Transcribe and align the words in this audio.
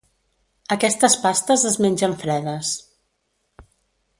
Aquestes 0.75 1.17
pastes 1.25 1.65
es 1.73 1.77
mengen 1.87 2.17
fredes. 2.25 2.73